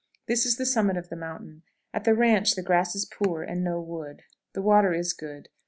[0.25, 1.61] This is the summit of the mountain.
[1.93, 4.23] At the Ranch the grass is poor, and no wood.
[4.53, 5.47] The water is good.